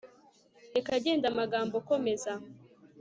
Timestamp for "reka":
0.73-0.91